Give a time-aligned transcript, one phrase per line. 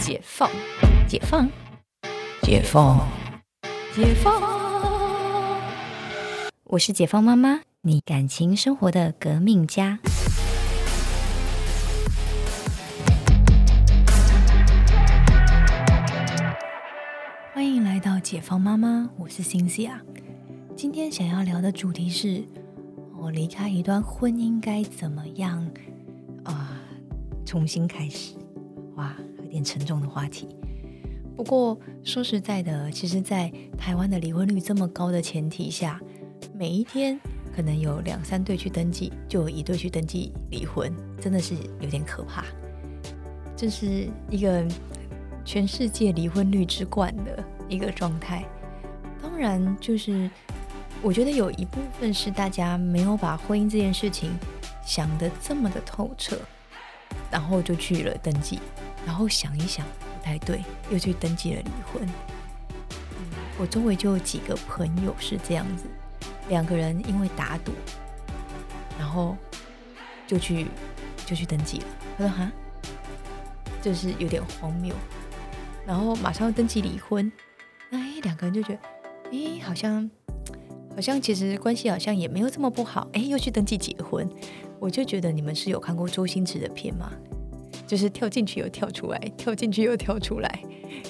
[0.00, 0.50] 解放，
[1.06, 1.46] 解放，
[2.40, 3.06] 解放，
[3.94, 4.42] 解放。
[6.64, 9.98] 我是解放妈妈，你感情生活的革命家。
[17.52, 20.00] 欢迎来到解放妈妈，我是辛西啊。
[20.74, 22.42] 今天想要聊的主题是：
[23.18, 25.70] 我离开一段婚姻该怎么样
[26.44, 26.80] 啊？
[27.44, 28.34] 重新开始。
[28.96, 30.48] 哇，有点沉重的话题。
[31.36, 36.00] 不过说实在的，其实，在台湾的离婚率这么高的前提下，
[36.54, 37.18] 每一天
[37.54, 42.44] 可能有两三对去登记，就有一对去登记离婚，真的是有点可怕。
[43.56, 44.66] 这是一个
[45.44, 48.44] 全世界离婚率之冠的一个状态。
[49.22, 50.30] 当然，就是
[51.02, 54.30] 我觉得有一部分是大家没有把婚姻这件事情
[54.84, 56.36] 想得这么的透彻，
[57.30, 58.58] 然后就去了登记。
[59.06, 62.08] 然后想一想不太对，又去登记了离婚。
[63.58, 65.84] 我周围就有几个朋友是这样子，
[66.48, 67.72] 两个人因为打赌，
[68.98, 69.36] 然后
[70.26, 70.66] 就去
[71.26, 71.84] 就去登记了。
[72.16, 72.50] 他说：“哈，
[73.82, 74.94] 就是有点荒谬。”
[75.86, 77.30] 然后马上要登记离婚，
[77.90, 78.80] 那哎两个人就觉得，
[79.32, 80.10] 哎好像
[80.94, 83.08] 好像其实关系好像也没有这么不好。
[83.12, 84.26] 哎，又去登记结婚，
[84.78, 87.12] 我就觉得你们是有看过周星驰的片吗？
[87.90, 90.60] 就是跳进去又跳出来，跳进去又跳出来，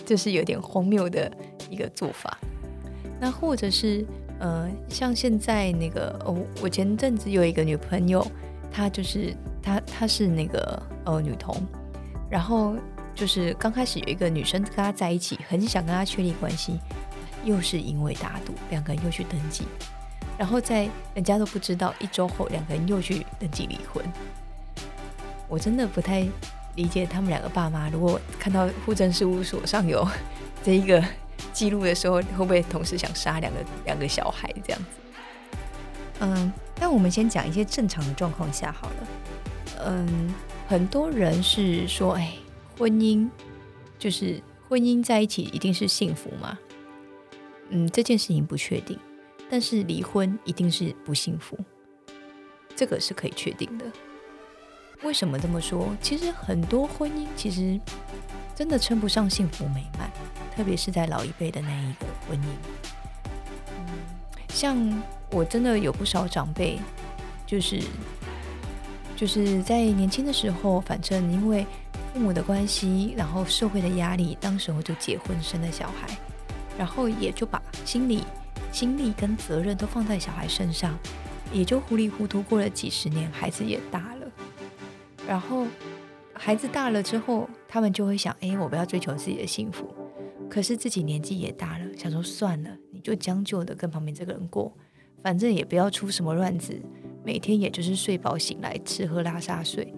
[0.06, 1.30] 这是有点荒谬的
[1.68, 2.38] 一个做法。
[3.20, 4.02] 那或者是
[4.38, 8.26] 呃，像现在那个哦，我前阵子有一个女朋友，
[8.72, 11.54] 她就是她她是那个呃女童，
[12.30, 12.74] 然后
[13.14, 16.80] 就是刚开始有一个女生跟她在一起，很想跟她确立关系，
[17.44, 19.64] 又是因为打赌，两个人又去登记，
[20.38, 24.02] 然后在人家都不知道一周后，两个人又去登记离婚。
[25.46, 26.26] 我真的不太。
[26.80, 30.06] 理解他们两个爸妈，如果看到户政事务所上有
[30.64, 31.04] 这一个
[31.52, 34.86] 记录的时候，会不会同时想杀两个两个小孩这样子？
[36.20, 36.50] 嗯，
[36.80, 38.96] 那我们先讲一些正常的状况下好了。
[39.84, 40.34] 嗯，
[40.66, 42.32] 很多人是说，哎，
[42.78, 43.28] 婚姻
[43.98, 46.58] 就是婚姻在一起一定是幸福吗？
[47.68, 48.98] 嗯，这件事情不确定，
[49.50, 51.58] 但是离婚一定是不幸福，
[52.74, 53.84] 这个是可以确定的。
[55.02, 55.96] 为什么这么说？
[56.00, 57.80] 其实很多婚姻其实
[58.54, 60.10] 真的称不上幸福美满，
[60.54, 62.44] 特别是在老一辈的那一个婚姻。
[63.70, 63.86] 嗯，
[64.48, 66.78] 像我真的有不少长辈，
[67.46, 67.82] 就是
[69.16, 71.66] 就是在年轻的时候，反正因为
[72.12, 76.06] 父母的关系，然后社会的压力，当时候就结婚生了小孩，
[76.76, 78.24] 然后也就把心理、
[78.70, 80.96] 精力跟责任都放在小孩身上，
[81.52, 84.09] 也就糊里糊涂过了几十年，孩子也大。
[85.30, 85.64] 然后
[86.32, 89.86] 孩子大了之后，他们就会想：哎，我不要追求自己的幸福。
[90.48, 94.76] 可是自己年纪也大了，想说算了，你就将就的跟旁边这个人过，
[95.22, 96.76] 反正也不要出什么乱子，
[97.24, 99.94] 每天也就是睡饱醒来，吃喝拉撒睡，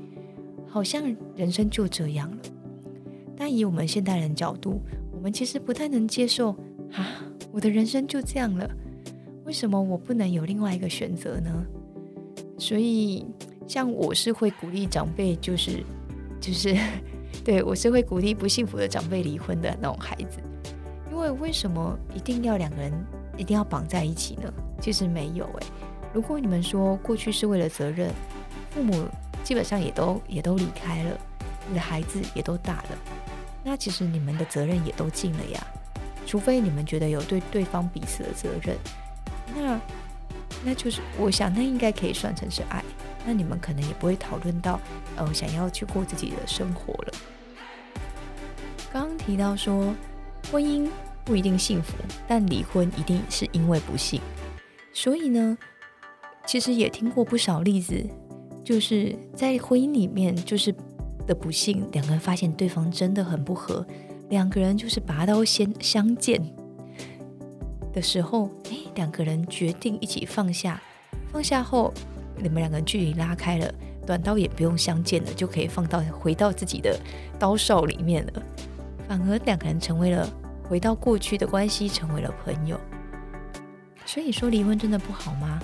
[0.69, 1.03] 好像
[1.35, 2.37] 人生就这样了。
[3.35, 4.83] 但以我们现代人角度，
[5.15, 6.51] 我们其实不太能接受
[6.93, 8.71] 啊，我的人生就这样了，
[9.47, 11.67] 为什么我不能有另外一个选择呢？
[12.59, 13.25] 所以。
[13.67, 15.83] 像我是会鼓励长辈，就是
[16.41, 16.77] 就是，
[17.45, 20.39] 对我是会鼓励不幸福的长辈离婚的那种孩子，
[21.11, 22.93] 因为为什么一定要两个人
[23.37, 24.53] 一定要绑在一起呢？
[24.81, 25.67] 其实没有诶。
[26.13, 28.11] 如果你们说过去是为了责任，
[28.71, 29.05] 父母
[29.43, 31.19] 基本上也都也都离开了，
[31.69, 32.99] 你的孩子也都大了，
[33.65, 35.67] 那其实你们的责任也都尽了呀。
[36.27, 38.77] 除非你们觉得有对对方彼此的责任，
[39.55, 39.81] 那
[40.65, 42.85] 那就是我想那应该可以算成是爱。
[43.25, 44.81] 那你们可能也不会讨论到，
[45.17, 47.13] 呃，想要去过自己的生活了。
[48.93, 49.95] 刚刚提到说，
[50.51, 50.89] 婚姻
[51.25, 51.95] 不一定幸福，
[52.27, 54.21] 但离婚一定是因为不幸。
[54.93, 55.57] 所以呢，
[56.47, 58.05] 其实也听过不少例子，
[58.65, 60.75] 就是在婚姻里面就是
[61.27, 63.87] 的不幸，两个人发现对方真的很不合，
[64.29, 66.43] 两个人就是拔刀先相见
[67.93, 70.83] 的时候，哎，两个人决定一起放下，
[71.33, 71.95] 放下后。
[72.43, 73.73] 你们两个距离拉开了，
[74.07, 76.99] 短刀也不用相见了，就可以放到回到自己的
[77.39, 78.43] 刀鞘里面了。
[79.09, 80.29] 反而两个人成为了
[80.63, 82.81] 回到过去的关系，成为了朋友。
[84.05, 85.61] 所以说离婚真的不好吗？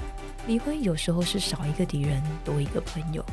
[0.46, 3.24] 离婚有时候是少一个敌人，多一个朋友，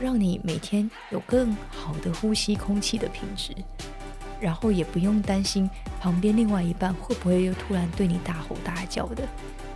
[0.00, 3.54] 让你每天有更好的呼吸空气的品质，
[4.40, 5.70] 然后也不用担心
[6.00, 9.22] 旁边另外一半会不会又突然对你大吼大叫的，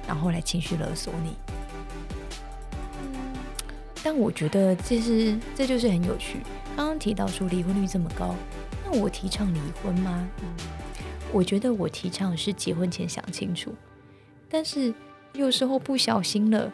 [0.07, 1.58] 然后来情绪勒索你。
[4.03, 6.39] 但我觉得这是这就是很有趣。
[6.77, 8.35] 刚刚提到说离婚率这么高，
[8.85, 10.29] 那我提倡离婚吗？
[10.43, 10.49] 嗯，
[11.33, 13.75] 我觉得我提倡是结婚前想清楚，
[14.49, 14.95] 但是
[15.35, 16.73] 有时候不小心了，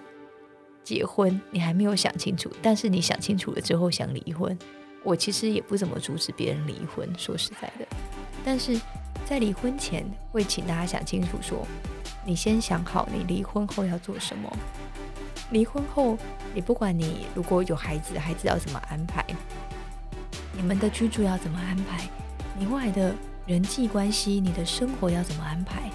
[0.82, 4.56] 结婚你还没有想清楚，但是你想清楚了之后想离婚，
[5.02, 7.86] 我其实也不怎么阻止别人离婚，说实在的，
[8.44, 8.78] 但是
[9.24, 11.66] 在离婚前会请大家想清楚，说
[12.24, 14.56] 你先想好你离婚后要做什么。
[15.54, 16.18] 离婚后，
[16.52, 19.24] 你不管你如果有孩子，孩子要怎么安排？
[20.52, 22.10] 你们的居住要怎么安排？
[22.58, 23.14] 你未来的
[23.46, 25.88] 人际关系，你的生活要怎么安排？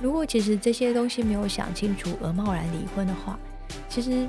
[0.00, 3.38] 如果其实这些东西没有想清楚而贸然离婚的话，
[3.88, 4.26] 其实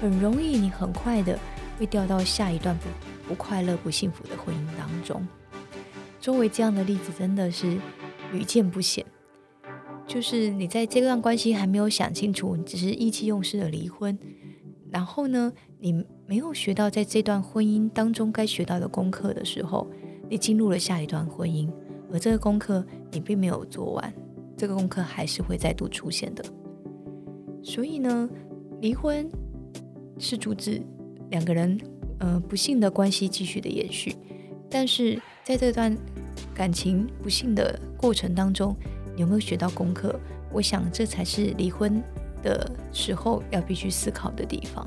[0.00, 1.38] 很容易你很快的
[1.78, 2.88] 会掉到下一段不
[3.28, 5.26] 不快乐、不幸福的婚姻当中。
[6.22, 7.78] 周围这样的例子真的是
[8.32, 9.04] 屡见不鲜。
[10.06, 14.16] 就是你在这段关系还没有想清楚，你只是意气用事的离婚，
[14.90, 19.86] 然后呢，你没有学到在这段婚姻当中该学到的功课的时候，
[20.30, 21.68] 你进入了下一段婚姻，
[22.12, 24.14] 而这个功课你并没有做完，
[24.56, 26.44] 这个功课还是会再度出现的。
[27.62, 28.30] 所以呢，
[28.80, 29.28] 离婚
[30.18, 30.80] 是阻止
[31.30, 31.78] 两个人
[32.20, 34.14] 呃不幸的关系继续的延续，
[34.70, 35.94] 但是在这段
[36.54, 38.74] 感情不幸的过程当中。
[39.16, 40.14] 有没有学到功课？
[40.52, 42.02] 我想这才是离婚
[42.42, 44.86] 的时候要必须思考的地方。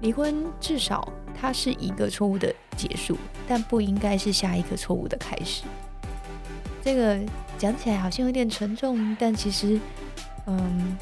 [0.00, 1.06] 离婚至少
[1.38, 5.64] 它是一个错误的结束，但不应该是下一个错误的开始。
[6.82, 7.18] 这个
[7.58, 9.78] 讲起来好像有点沉重，但其实，
[10.46, 10.96] 嗯，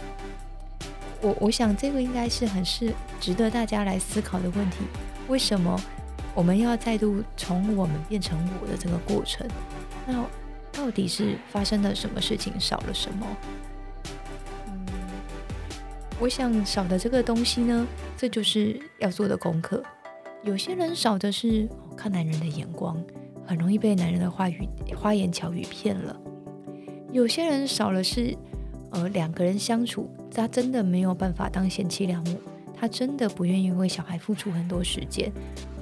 [1.20, 4.78] 我我想这个应该是很是值得大家来思考的问题。
[5.28, 5.80] 为什么
[6.34, 9.46] 我们要再度从我们变成我的这个过程？
[10.06, 10.24] 那？
[10.78, 13.26] 到底是发生了什么事情，少了什么？
[14.68, 14.86] 嗯，
[16.20, 17.84] 我想少的这个东西呢，
[18.16, 19.82] 这就是要做的功课。
[20.44, 22.96] 有些人少的是看男人的眼光，
[23.44, 26.14] 很容易被男人的话语、花言巧语骗了；
[27.10, 28.38] 有些人少了是，
[28.92, 32.40] 呃，两个人相处，他真的没有办法当贤妻良母，
[32.72, 35.32] 他真的不愿意为小孩付出很多时间，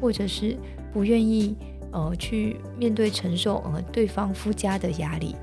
[0.01, 0.57] 或者是
[0.91, 1.55] 不愿意。
[1.97, 5.35] 呃，去面对承受呃对方夫家的压力，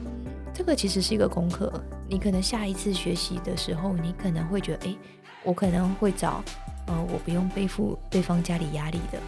[0.00, 0.24] 嗯，
[0.54, 1.70] 这个其实是一个功课。
[2.08, 4.96] 你可能下一次学习的时候，你可能会觉得，哎，
[5.42, 6.42] 我可能会找，
[6.86, 9.18] 呃，我不用背负对方家里压力的，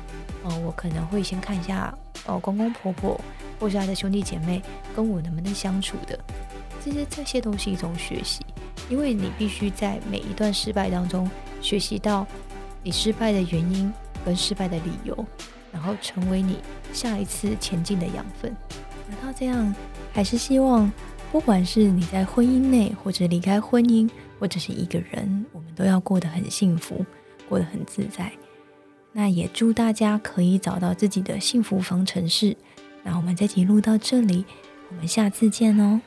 [0.44, 3.20] 呃，我可能会先看一下，呃，公公婆婆
[3.60, 4.62] 或是他的兄弟姐妹
[4.94, 6.18] 跟我能不能相处的，
[6.82, 8.40] 这些这些都是一种学习，
[8.88, 11.30] 因为你必须在每一段失败当中
[11.60, 12.26] 学习到
[12.82, 13.92] 你失败的原因
[14.24, 15.26] 跟失败的理由。
[15.76, 16.56] 然后成为你
[16.90, 18.50] 下一次前进的养分。
[19.06, 19.74] 难道这样，
[20.10, 20.90] 还是希望，
[21.30, 24.08] 不管是你在婚姻内，或者离开婚姻，
[24.40, 27.04] 或者是一个人，我们都要过得很幸福，
[27.46, 28.32] 过得很自在。
[29.12, 32.56] 那也祝大家可以找到自己的幸福方程式。
[33.02, 34.46] 那我们这集录到这里，
[34.88, 36.00] 我们下次见哦。